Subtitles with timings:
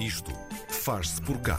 [0.00, 0.32] Isto
[0.68, 1.58] faz-se por cá.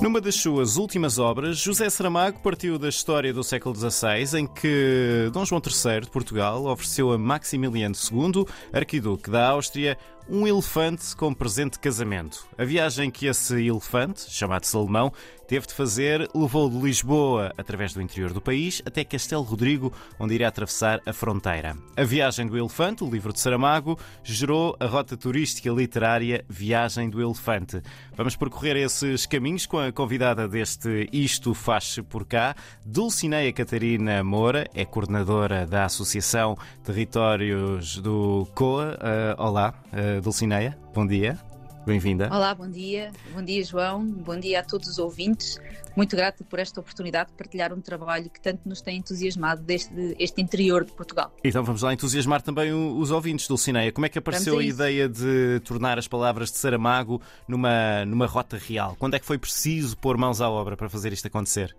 [0.00, 5.30] Numa das suas últimas obras, José Saramago partiu da história do século XVI, em que
[5.32, 9.96] Dom João III de Portugal ofereceu a Maximiliano II, arquiduque da Áustria,
[10.28, 12.46] um elefante como presente de casamento.
[12.56, 15.12] A viagem que esse elefante, chamado Salomão,
[15.46, 20.34] teve de fazer levou de Lisboa, através do interior do país, até Castelo Rodrigo, onde
[20.34, 21.76] iria atravessar a fronteira.
[21.96, 27.20] A viagem do elefante, o livro de Saramago, gerou a rota turística literária Viagem do
[27.20, 27.82] Elefante.
[28.16, 32.54] Vamos percorrer esses caminhos com a convidada deste Isto Faz por Cá,
[32.84, 38.92] Dulcineia Catarina Moura, é coordenadora da Associação Territórios do COA.
[38.92, 41.38] Uh, olá, uh, Dulcineia, bom dia.
[41.84, 42.28] Bem-vinda.
[42.32, 43.10] Olá, bom dia.
[43.34, 44.06] Bom dia, João.
[44.06, 45.58] Bom dia a todos os ouvintes.
[45.96, 50.14] Muito grata por esta oportunidade de partilhar um trabalho que tanto nos tem entusiasmado desde
[50.16, 51.34] este interior de Portugal.
[51.42, 53.90] Então vamos lá entusiasmar também os ouvintes, Dulcineia.
[53.90, 58.26] Como é que apareceu a, a ideia de tornar as palavras de Saramago numa, numa
[58.26, 58.94] rota real?
[58.96, 61.76] Quando é que foi preciso pôr mãos à obra para fazer isto acontecer?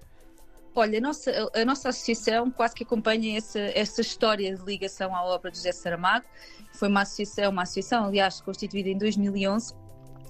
[0.76, 5.24] Olha, a nossa, a nossa associação quase que acompanha essa, essa história de ligação à
[5.24, 6.26] obra de José Saramago.
[6.74, 9.84] Foi uma associação, uma associação, aliás, constituída em 2011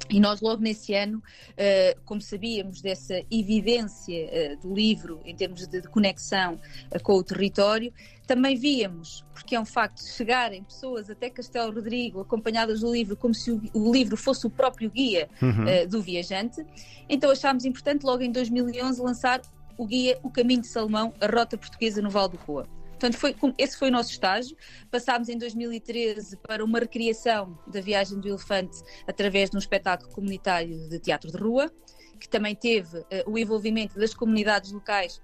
[0.10, 1.24] e nós, logo nesse ano,
[1.56, 6.60] eh, como sabíamos dessa evidência eh, do livro em termos de conexão
[6.92, 7.92] eh, com o território,
[8.28, 13.34] também víamos, porque é um facto, chegarem pessoas até Castelo Rodrigo acompanhadas do livro, como
[13.34, 15.88] se o livro fosse o próprio guia uhum.
[15.90, 16.66] do viajante.
[17.10, 19.42] Então achámos importante, logo em 2011, lançar
[19.78, 22.68] o guia O Caminho de Salomão, a Rota Portuguesa no Val do Coa.
[22.92, 24.56] Portanto, foi, esse foi o nosso estágio.
[24.90, 30.88] Passámos em 2013 para uma recriação da viagem do elefante através de um espetáculo comunitário
[30.88, 31.70] de teatro de rua,
[32.18, 35.22] que também teve uh, o envolvimento das comunidades locais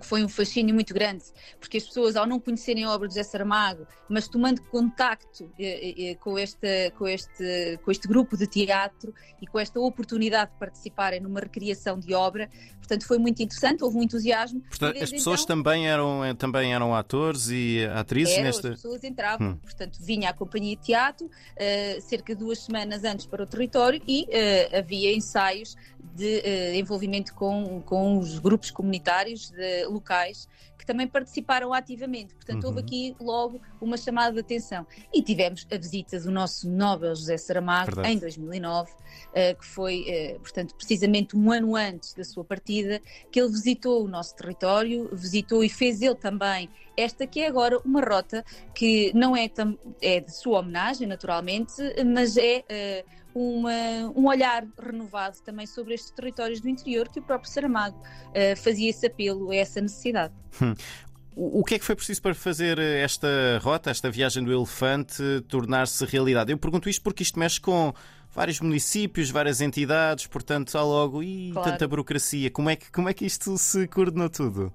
[0.00, 1.24] foi um fascínio muito grande,
[1.58, 6.10] porque as pessoas, ao não conhecerem a obra de José Saramago, mas tomando contacto eh,
[6.10, 10.58] eh, com, este, com, este, com este grupo de teatro e com esta oportunidade de
[10.58, 14.60] participarem numa recriação de obra, portanto foi muito interessante, houve um entusiasmo.
[14.68, 18.68] Portanto, as pessoas então, também, eram, eh, também eram atores e atrizes eram, nesta...
[18.68, 19.56] as pessoas entravam, hum.
[19.56, 21.30] portanto vinha a companhia de teatro,
[22.00, 24.28] cerca de duas semanas antes para o território e
[24.76, 25.76] havia ensaios
[26.14, 30.48] de envolvimento com, com os grupos comunitários de, locais
[30.82, 32.34] que também participaram ativamente.
[32.34, 32.70] Portanto, uhum.
[32.70, 34.84] houve aqui logo uma chamada de atenção.
[35.14, 38.14] E tivemos a visita do nosso Nobel José Saramago Verdade.
[38.14, 38.94] em 2009, uh,
[39.32, 43.00] eh, que foi, uh, portanto, precisamente um ano antes da sua partida,
[43.30, 47.78] que ele visitou o nosso território, visitou e fez ele também esta que é agora
[47.84, 48.44] uma rota
[48.74, 49.48] que não é,
[50.02, 51.72] é de sua homenagem, naturalmente,
[52.04, 53.72] mas é uh, uma,
[54.14, 58.90] um olhar renovado também sobre estes territórios do interior que o próprio Saramago uh, fazia
[58.90, 60.34] esse apelo a essa necessidade.
[60.60, 60.74] Hum.
[61.34, 66.04] O que é que foi preciso para fazer esta rota, esta viagem do elefante, tornar-se
[66.04, 66.52] realidade?
[66.52, 67.94] Eu pergunto isto porque isto mexe com
[68.30, 71.70] vários municípios, várias entidades, portanto há logo e claro.
[71.70, 72.50] tanta burocracia.
[72.50, 74.72] Como é, que, como é que isto se coordenou tudo?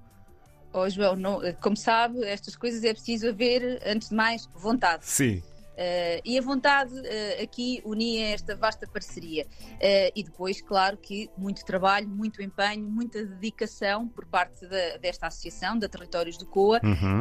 [0.72, 5.06] Oh, João, não, como sabe, estas coisas é preciso haver, antes de mais, vontade.
[5.06, 5.42] Sim.
[5.78, 9.46] Uh, e a vontade uh, aqui unia esta vasta parceria.
[9.74, 15.28] Uh, e depois, claro que muito trabalho, muito empenho, muita dedicação por parte da, desta
[15.28, 17.20] associação, da Territórios do COA, uhum.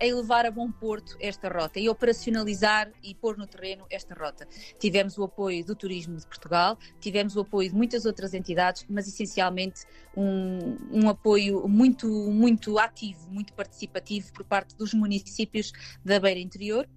[0.00, 4.46] em levar a bom porto esta rota e operacionalizar e pôr no terreno esta rota.
[4.78, 9.06] Tivemos o apoio do Turismo de Portugal, tivemos o apoio de muitas outras entidades, mas
[9.06, 9.84] essencialmente
[10.16, 15.72] um, um apoio muito, muito ativo, muito participativo por parte dos municípios
[16.04, 16.88] da Beira Interior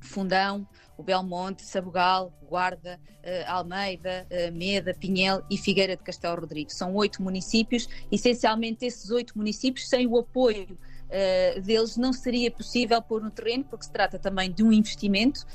[0.00, 0.66] Fundão,
[0.96, 6.70] o Belmonte, Sabugal, Guarda, uh, Almeida, uh, Meda, Pinhel e Figueira de Castelo Rodrigo.
[6.72, 10.76] São oito municípios, essencialmente esses oito municípios, sem o apoio
[11.06, 15.46] uh, deles não seria possível pôr no terreno, porque se trata também de um investimento,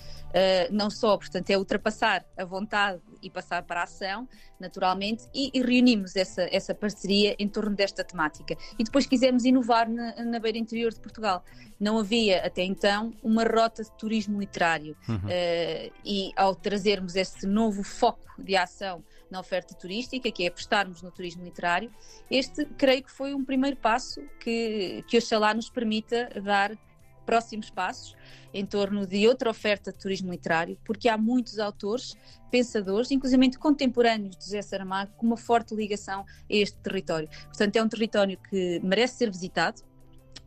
[0.71, 4.27] não só, portanto, é ultrapassar a vontade e passar para a ação,
[4.59, 8.55] naturalmente, e, e, reunimos essa, essa parceria em torno desta temática.
[8.77, 11.43] E depois quisemos inovar na, na beira interior de Portugal.
[11.79, 15.15] Não havia até então uma rota de turismo literário uhum.
[15.15, 21.01] uh, e ao trazermos esse novo foco de ação na oferta turística, que é apostarmos
[21.01, 21.91] no turismo literário,
[22.29, 26.77] este creio que foi um primeiro passo que, que Oxalá nos permita dar
[27.25, 28.15] próximos passos
[28.53, 32.15] em torno de outra oferta de turismo literário, porque há muitos autores,
[32.51, 37.27] pensadores, inclusive contemporâneos de José Saramago, com uma forte ligação a este território.
[37.45, 39.81] Portanto, é um território que merece ser visitado,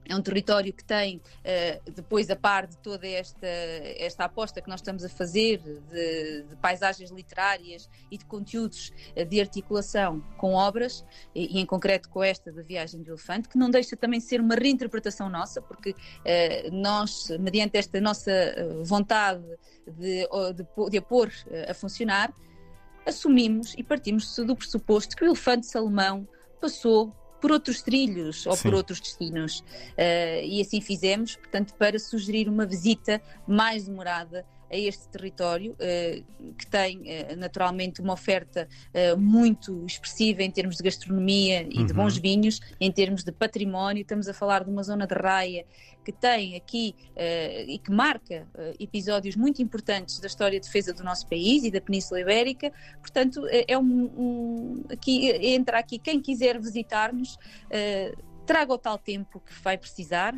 [0.09, 4.69] é um território que tem, uh, depois, a par de toda esta, esta aposta que
[4.69, 10.55] nós estamos a fazer de, de paisagens literárias e de conteúdos uh, de articulação com
[10.55, 11.05] obras,
[11.35, 14.55] e, em concreto com esta da Viagem do Elefante, que não deixa também ser uma
[14.55, 15.95] reinterpretação nossa, porque uh,
[16.73, 18.33] nós, mediante esta nossa
[18.85, 19.43] vontade
[19.87, 21.33] de, de, de a pôr
[21.69, 22.33] a funcionar,
[23.05, 26.27] assumimos e partimos do pressuposto que o elefante Salomão
[26.61, 28.63] passou por outros trilhos ou Sim.
[28.63, 29.61] por outros destinos.
[29.61, 36.55] Uh, e assim fizemos, portanto, para sugerir uma visita mais demorada a este território, uh,
[36.55, 41.87] que tem uh, naturalmente uma oferta uh, muito expressiva em termos de gastronomia e uhum.
[41.87, 44.03] de bons vinhos, em termos de património.
[44.03, 45.65] Estamos a falar de uma zona de raia
[46.05, 46.95] que tem aqui
[47.67, 48.47] e que marca
[48.79, 52.73] episódios muito importantes da história de defesa do nosso país e da Península Ibérica.
[53.01, 57.37] Portanto, é um, um, aqui entra aqui quem quiser visitar-nos
[58.47, 60.33] traga o tal tempo que vai precisar,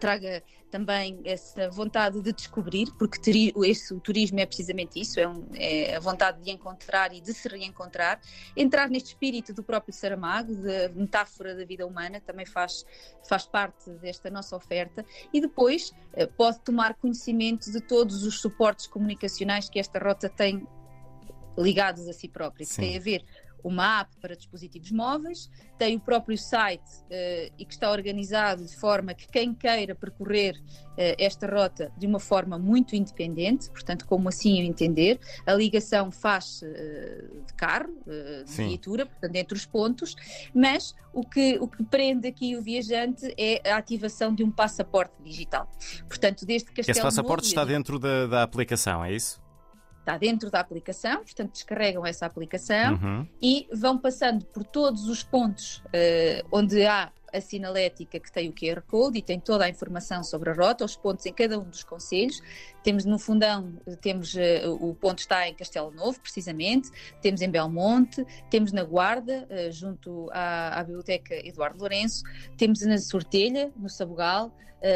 [0.00, 5.46] traga também essa vontade de descobrir, porque esse, o turismo é precisamente isso, é, um,
[5.54, 8.20] é, a vontade de encontrar e de se reencontrar,
[8.56, 12.84] entrar neste espírito do próprio Saramago, da metáfora da vida humana, também faz,
[13.28, 18.86] faz parte desta nossa oferta, e depois eh, pode tomar conhecimento de todos os suportes
[18.86, 20.66] comunicacionais que esta rota tem
[21.58, 23.24] ligados a si própria, que tem a ver
[23.62, 28.76] uma app para dispositivos móveis, tem o próprio site uh, e que está organizado de
[28.76, 34.28] forma que quem queira percorrer uh, esta rota de uma forma muito independente, portanto, como
[34.28, 37.94] assim o entender, a ligação faz uh, de carro,
[38.44, 38.68] de Sim.
[38.68, 40.14] viatura, portanto, entre os pontos,
[40.54, 45.14] mas o que, o que prende aqui o viajante é a ativação de um passaporte
[45.22, 45.68] digital.
[46.08, 49.45] Portanto, desde Castelo Esse passaporte Novo, está dentro da, da aplicação, é isso?
[50.06, 53.26] Está dentro da aplicação, portanto descarregam essa aplicação uhum.
[53.42, 58.52] e vão passando por todos os pontos uh, onde há a sinalética que tem o
[58.52, 61.64] QR Code e tem toda a informação sobre a rota, os pontos em cada um
[61.64, 62.40] dos conselhos.
[62.84, 66.88] Temos no Fundão, temos uh, o ponto está em Castelo Novo, precisamente,
[67.20, 72.22] temos em Belmonte, temos na Guarda, uh, junto à, à, Biblioteca Eduardo Lourenço,
[72.56, 74.52] temos na Sortelha, no Sabugal,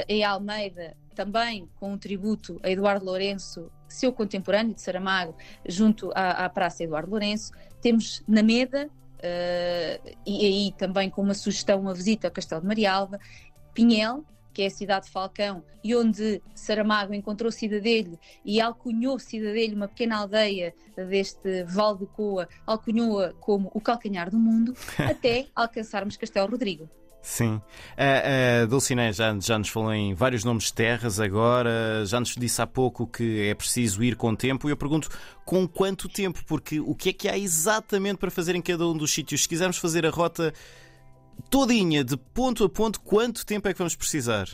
[0.07, 5.37] em Almeida, também com um tributo a Eduardo Lourenço, seu contemporâneo de Saramago,
[5.69, 7.53] junto à, à Praça Eduardo Lourenço.
[7.83, 12.67] Temos na Meda, uh, e aí também com uma sugestão, uma visita ao Castelo de
[12.67, 13.21] Marialva,
[13.75, 14.25] Pinhel,
[14.55, 19.89] que é a cidade de Falcão, e onde Saramago encontrou Cidadelho e alcunhou Cidadelho, uma
[19.89, 26.51] pequena aldeia deste Val de Coa, alcunhou-a como o calcanhar do mundo, até alcançarmos Castelo
[26.51, 26.89] Rodrigo.
[27.23, 27.61] Sim.
[27.97, 32.35] A, a Dulcinea já, já nos falou em vários nomes de terras agora, já nos
[32.35, 34.69] disse há pouco que é preciso ir com tempo.
[34.69, 35.09] E eu pergunto
[35.45, 36.43] com quanto tempo?
[36.47, 39.43] Porque o que é que há exatamente para fazer em cada um dos sítios?
[39.43, 40.53] Se quisermos fazer a rota
[41.51, 44.49] todinha, de ponto a ponto, quanto tempo é que vamos precisar?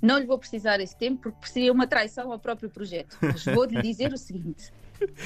[0.00, 3.16] Não lhe vou precisar esse tempo porque seria uma traição ao próprio projeto.
[3.20, 4.72] Mas vou-lhe dizer o seguinte: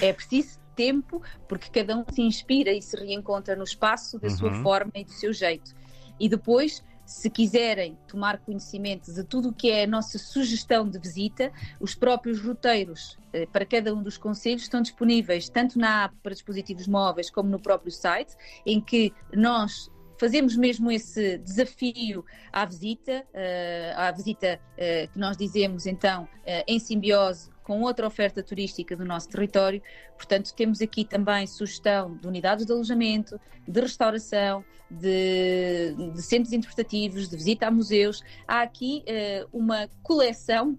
[0.00, 4.36] é preciso tempo porque cada um se inspira e se reencontra no espaço da uhum.
[4.36, 5.74] sua forma e do seu jeito.
[6.20, 10.98] E depois, se quiserem tomar conhecimento de tudo o que é a nossa sugestão de
[10.98, 11.50] visita,
[11.80, 16.32] os próprios roteiros eh, para cada um dos conselhos estão disponíveis tanto na app para
[16.32, 19.90] dispositivos móveis como no próprio site, em que nós
[20.20, 26.28] fazemos mesmo esse desafio à visita, uh, à visita uh, que nós dizemos então
[26.66, 29.80] em simbiose com outra oferta turística do nosso território.
[30.16, 37.28] Portanto, temos aqui também sugestão de unidades de alojamento, de restauração, de, de centros interpretativos,
[37.28, 38.24] de visita a museus.
[38.48, 40.76] Há aqui uh, uma coleção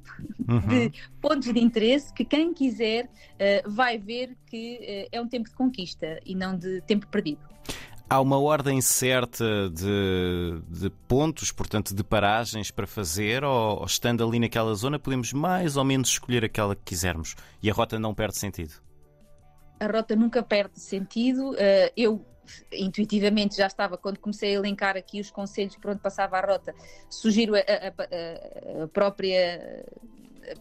[0.50, 0.68] uhum.
[0.68, 0.92] de
[1.22, 5.56] pontos de interesse que quem quiser uh, vai ver que uh, é um tempo de
[5.56, 7.39] conquista e não de tempo perdido.
[8.12, 14.22] Há uma ordem certa de, de, pontos, portanto, de paragens para fazer, ou, ou, estando
[14.22, 18.13] ali naquela zona, podemos mais ou menos escolher aquela que quisermos e a rota não
[18.13, 18.74] perde sentido?
[19.80, 21.51] A rota nunca perde sentido.
[21.51, 21.56] Uh,
[21.96, 22.25] eu
[22.74, 26.75] intuitivamente já estava, quando comecei a elencar aqui os conselhos por onde passava a rota,
[27.10, 29.86] sugiro a, a, a própria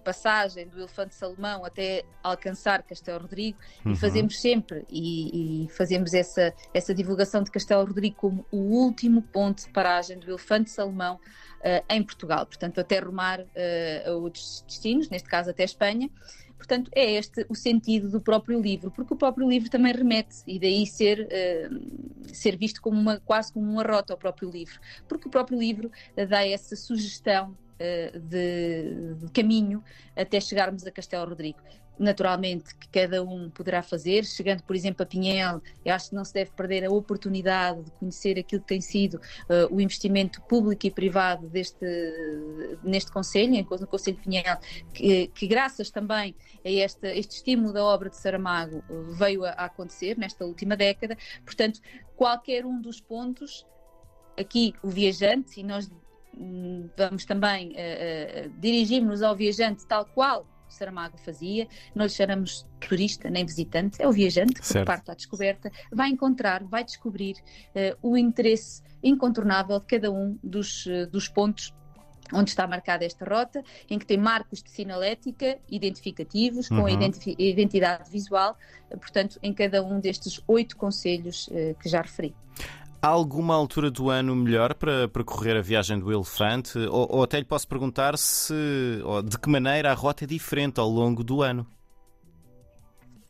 [0.04, 3.92] passagem do Elefante Salomão até alcançar Castelo Rodrigo uhum.
[3.92, 9.22] e fazemos sempre e, e, fazemos essa, essa divulgação de Castelo Rodrigo como o último
[9.22, 14.64] ponto de paragem do Elefante Salomão uh, em Portugal, portanto até rumar uh, a outros
[14.66, 16.10] destinos, neste caso até Espanha.
[16.56, 20.58] Portanto, é este o sentido do próprio livro, porque o próprio livro também remete, e
[20.58, 25.26] daí ser, uh, ser visto como uma, quase como uma rota ao próprio livro, porque
[25.26, 25.90] o próprio livro
[26.28, 29.82] dá essa sugestão de, de, caminho
[30.14, 31.58] até chegarmos a Castelo Rodrigo.
[31.98, 34.24] naturalmente que cada um poderá fazer.
[34.24, 37.90] Chegando, por exemplo, a Pinhel, eu acho que não se deve perder a oportunidade de
[37.92, 41.86] conhecer aquilo que tem sido uh, o investimento público e privado deste,
[42.82, 44.56] neste Conselho, no Conselho de Pinhel,
[44.94, 46.34] que, que graças também
[46.64, 48.82] a este, este estímulo da obra de Saramago
[49.18, 51.18] veio a, a acontecer nesta última década.
[51.44, 51.80] Portanto,
[52.16, 53.66] qualquer um dos pontos,
[54.38, 55.90] aqui o viajante, e nós
[56.96, 63.28] vamos também uh, uh, dirigirmos ao viajante tal qual Saramago fazia, não lhe chamamos turista
[63.28, 64.86] nem visitante, é o viajante que certo.
[64.86, 67.34] parte à descoberta, vai encontrar, vai descobrir
[67.74, 71.74] uh, o interesse incontornável de cada um dos, dos pontos
[72.32, 76.86] onde está marcada esta rota, em que tem marcos de sinalética identificativos, com uhum.
[76.86, 76.92] a
[77.40, 78.56] identidade visual,
[78.88, 81.50] portanto, em cada um destes oito conselhos
[81.82, 82.32] que já referi.
[83.02, 86.78] Há alguma altura do ano melhor para percorrer a viagem do elefante?
[86.78, 88.52] Ou, ou até lhe posso perguntar se
[89.24, 91.66] de que maneira a rota é diferente ao longo do ano?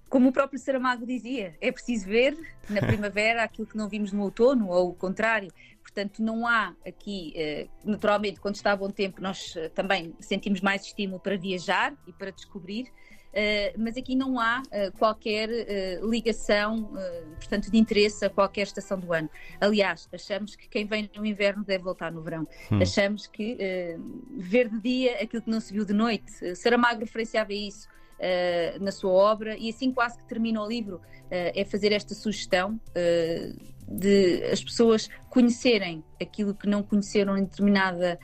[0.09, 2.37] Como o próprio Saramago dizia, é preciso ver
[2.69, 5.53] na primavera aquilo que não vimos no outono, ou o contrário.
[5.81, 10.61] Portanto, não há aqui, eh, naturalmente, quando está a bom tempo, nós eh, também sentimos
[10.61, 12.87] mais estímulo para viajar e para descobrir.
[13.31, 16.91] Uh, mas aqui não há uh, qualquer uh, ligação,
[17.37, 19.31] portanto, de interesse a qualquer estação do ano.
[19.61, 22.47] Aliás, achamos que quem vem no inverno deve voltar no verão.
[22.71, 22.81] Hum.
[22.83, 23.57] Achamos que
[24.37, 26.55] ver de dia aquilo que não se viu de noite.
[26.57, 27.89] Saramago referenciava isso.
[28.81, 32.79] na sua obra, e assim quase que termina o livro, é fazer esta sugestão
[33.89, 38.19] de as pessoas conhecerem aquilo que não conheceram em determinada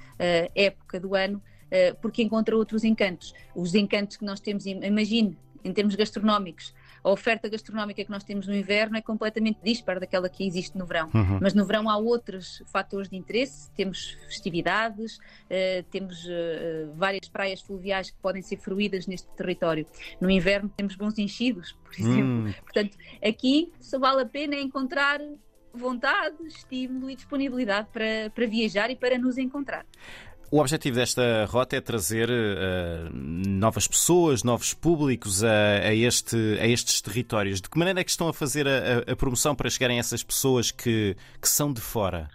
[0.55, 1.56] época do ano, eh,
[2.01, 3.35] porque encontra outros encantos.
[3.55, 6.73] Os encantos que nós temos, imagine, em termos gastronómicos,
[7.07, 10.85] a oferta gastronómica que nós temos no inverno é completamente dispar daquela que existe no
[10.87, 11.09] verão.
[11.15, 11.39] Uhum.
[11.41, 17.61] Mas no verão há outros fatores de interesse, temos festividades, uh, temos uh, várias praias
[17.61, 19.87] fluviais que podem ser fruídas neste território.
[20.21, 22.49] No inverno temos bons enchidos, por exemplo.
[22.49, 22.55] Hum.
[22.63, 25.21] Portanto, aqui só vale a pena encontrar
[25.73, 29.87] vontade, estímulo e disponibilidade para, para viajar e para nos encontrar.
[30.50, 36.67] O objetivo desta rota é trazer uh, novas pessoas, novos públicos a, a, este, a
[36.67, 37.61] estes territórios.
[37.61, 40.23] De que maneira é que estão a fazer a, a promoção para chegarem a essas
[40.23, 42.31] pessoas que, que são de fora?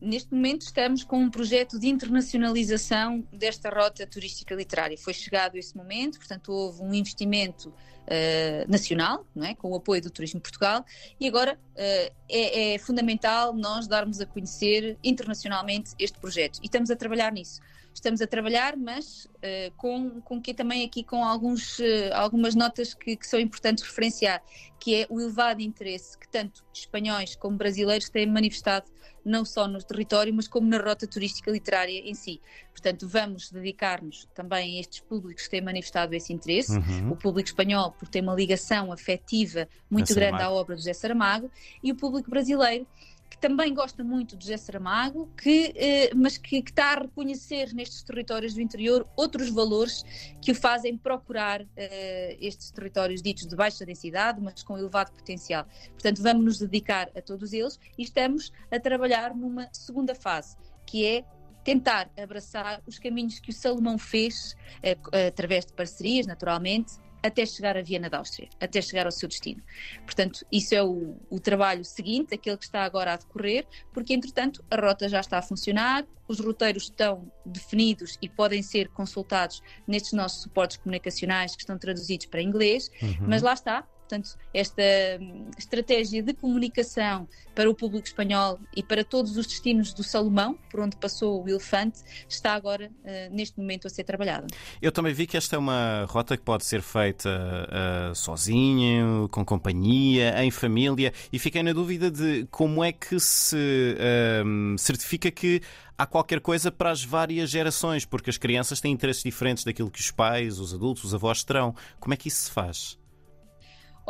[0.00, 4.96] Neste momento estamos com um projeto de internacionalização desta rota turística literária.
[4.96, 9.54] Foi chegado esse momento, portanto houve um investimento uh, nacional, não é?
[9.54, 10.84] com o apoio do Turismo Portugal,
[11.18, 16.58] e agora uh, é, é fundamental nós darmos a conhecer internacionalmente este projeto.
[16.62, 17.60] E estamos a trabalhar nisso
[17.92, 22.94] estamos a trabalhar, mas uh, com, com que também aqui com alguns, uh, algumas notas
[22.94, 24.42] que, que, são importantes referenciar,
[24.78, 28.90] que é o elevado interesse que tanto espanhóis como brasileiros têm manifestado
[29.24, 32.40] não só no território, mas como na rota turística literária em si.
[32.72, 36.72] Portanto, vamos dedicar-nos também a estes públicos que têm manifestado esse interesse.
[36.72, 37.12] Uhum.
[37.12, 41.50] O público espanhol, por ter uma ligação afetiva muito grande à obra do José Saramago,
[41.82, 42.86] e o público brasileiro,
[43.30, 47.72] que também gosta muito de José Saramago, que, eh, mas que, que, está a reconhecer
[47.72, 50.04] nestes territórios do interior outros valores
[50.42, 55.64] que o fazem procurar eh, estes territórios ditos de baixa densidade, mas com elevado potencial.
[55.92, 61.06] Portanto, vamos nos dedicar a todos eles e estamos a trabalhar numa segunda fase, que
[61.06, 61.24] é
[61.62, 64.96] tentar abraçar os caminhos que o Salomão fez, eh,
[65.28, 69.62] através de parcerias, naturalmente, até chegar a Viena da Áustria, até chegar ao seu destino.
[70.04, 74.64] Portanto, isso é o, o, trabalho seguinte, aquele que está agora a decorrer, porque entretanto
[74.70, 80.12] a rota já está a funcionar, os roteiros estão definidos e podem ser consultados nestes
[80.12, 83.26] nossos suportes comunicacionais que estão traduzidos para inglês, uhum.
[83.26, 84.82] mas lá está, Portanto, esta
[85.20, 90.58] hum, estratégia de comunicação para o público espanhol e para todos os destinos do Salomão,
[90.68, 94.48] por onde passou o elefante, está agora, uh, neste momento, a ser trabalhada.
[94.82, 99.44] Eu também vi que esta é uma rota que pode ser feita uh, sozinho, com
[99.44, 105.62] companhia, em família, e fiquei na dúvida de como é que se uh, certifica que
[105.96, 110.00] há qualquer coisa para as várias gerações, porque as crianças têm interesses diferentes daquilo que
[110.00, 111.76] os pais, os adultos, os avós terão.
[112.00, 112.99] Como é que isso se faz?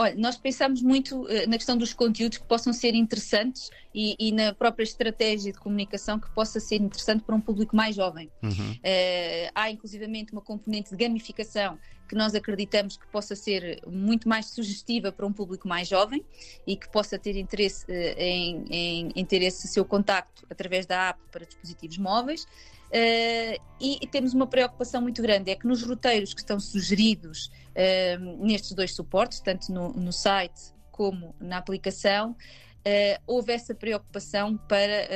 [0.01, 4.33] Olha, nós pensamos muito uh, na questão dos conteúdos que possam ser interessantes e, e,
[4.33, 8.31] na própria estratégia de comunicação que possa ser interessante para um público mais jovem.
[8.43, 8.73] Uhum.
[8.73, 11.79] Uh, há inclusivamente uma componente de gamificação
[12.09, 16.25] que nós acreditamos que possa ser muito mais sugestiva para um público mais jovem
[16.67, 21.11] e que possa ter interesse uh, em, em, em, ter esse seu contacto através da
[21.11, 22.47] app para dispositivos móveis.
[22.91, 28.45] Uh, e, temos uma preocupação muito grande, é que nos roteiros que estão sugeridos uh,
[28.45, 35.09] nestes dois suportes, tanto no, no site como na aplicação, uh, houve essa preocupação para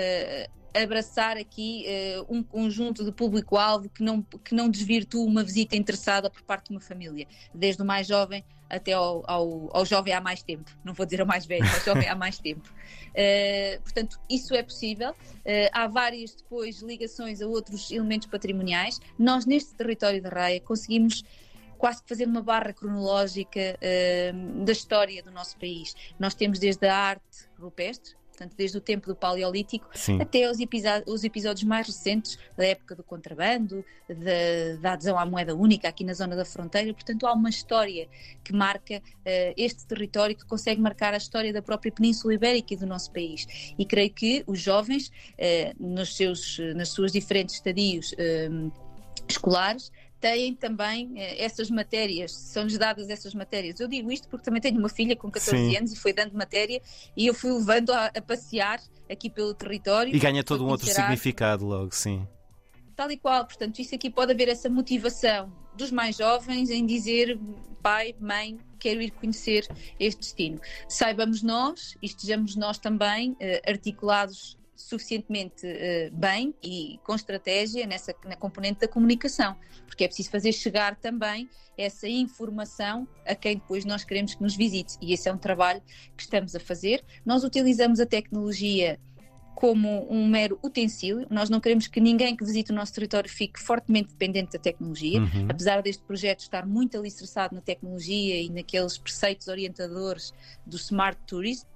[0.75, 6.29] abraçar aqui uh, um conjunto de público-alvo que não, que não desvirtua uma visita interessada
[6.29, 10.21] por parte de uma família, desde o mais jovem até ao, ao, ao, jovem há
[10.21, 12.69] mais tempo, não vou dizer ao mais velho, ao jovem há mais tempo.
[13.11, 15.11] Uh, portanto, isso é possível.
[15.11, 19.01] Uh, há várias depois ligações a outros elementos patrimoniais.
[19.19, 21.23] Nós, neste território da Raia, conseguimos
[21.79, 25.95] quase que fazer uma barra cronológica uh, da história do nosso país.
[26.19, 30.21] Nós temos desde a arte rupestre, portanto, desde o tempo do Paleolítico Sim.
[30.21, 30.59] até os,
[31.07, 36.05] os, episódios mais recentes da época do contrabando, da, da, adesão à moeda única aqui
[36.05, 36.93] na zona da fronteira.
[36.93, 38.09] Portanto, há uma história
[38.43, 42.77] que marca uh, este território, que consegue marcar a história da própria Península Ibérica e
[42.77, 43.47] do nosso país.
[43.79, 48.73] E creio que os jovens, uh, nos seus, nas suas diferentes estadios uh,
[49.29, 49.93] escolares,
[50.25, 53.79] têm também eh, essas matérias, são-lhes dadas essas matérias.
[53.79, 55.77] Eu digo isto porque também tenho uma filha com 14 Sim.
[55.77, 56.81] anos e foi dando matéria
[57.15, 60.17] e eu fui levando a, a passear aqui pelo território.
[60.17, 62.27] E ganha todo um outro significado logo, sim.
[62.97, 67.39] Tal e qual, portanto, isso aqui pode haver essa motivação dos mais jovens em dizer
[67.83, 69.69] pai, mãe, quero ir conhecer
[70.01, 70.59] este destino.
[70.89, 78.15] Saibamos nós e estejamos nós também eh, articulados suficientemente uh, bem e com estratégia nessa
[78.25, 83.85] na componente da comunicação, porque é preciso fazer chegar também essa informação a quem depois
[83.85, 85.83] nós queremos que nos visite e esse é um trabalho
[86.17, 87.05] que estamos a fazer.
[87.25, 88.99] Nós utilizamos a tecnologia
[89.55, 91.27] como um mero utensílio.
[91.31, 95.21] Nós não queremos que ninguém que visite o nosso território fique fortemente dependente da tecnologia,
[95.21, 95.47] uhum.
[95.49, 100.33] apesar deste projeto estar muito alicerçado na tecnologia e naqueles preceitos orientadores
[100.67, 101.67] do Smart Tourism,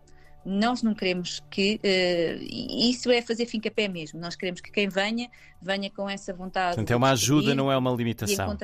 [0.44, 1.80] nós não queremos que.
[1.82, 4.18] Uh, isso é fazer fim pé mesmo.
[4.18, 5.30] Nós queremos que quem venha,
[5.60, 6.76] venha com essa vontade.
[6.76, 8.56] Portanto, é uma ajuda, não é uma limitação.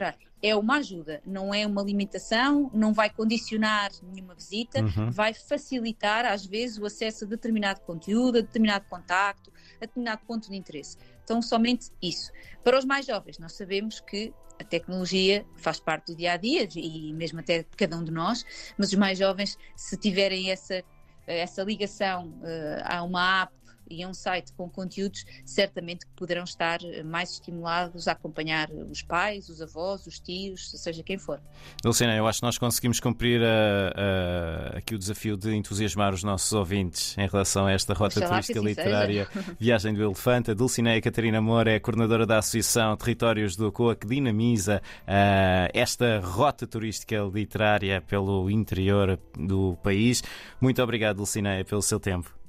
[0.42, 5.10] É uma ajuda, não é uma limitação, não vai condicionar nenhuma visita, uhum.
[5.10, 10.50] vai facilitar, às vezes, o acesso a determinado conteúdo, a determinado contacto, a determinado ponto
[10.50, 10.98] de interesse.
[11.22, 12.30] Então, somente isso.
[12.62, 16.68] Para os mais jovens, nós sabemos que a tecnologia faz parte do dia a dia
[16.76, 18.44] e mesmo até de cada um de nós,
[18.78, 20.84] mas os mais jovens, se tiverem essa
[21.26, 23.52] essa ligação uh, a uma app
[23.90, 28.70] e a um site com conteúdos, certamente que poderão estar eh, mais estimulados a acompanhar
[28.70, 31.40] os pais, os avós, os tios, seja quem for.
[31.84, 36.14] Lucina, eu acho que nós conseguimos cumprir a, eh, a, aqui o desafio de entusiasmar
[36.14, 40.50] os nossos ouvintes em relação a esta rota Oxalá turística assim literária Viagem do Elefante.
[40.50, 46.20] A Dulcineia Catarina Moura é coordenadora da Associação Territórios do COA que dinamiza uh, esta
[46.20, 50.22] rota turística literária pelo interior do país.
[50.60, 52.34] Muito obrigado, Dulcineia, pelo seu tempo.